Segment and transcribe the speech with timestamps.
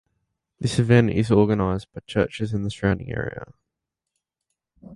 [0.59, 3.45] This event is organised by the churches in the surrounding area.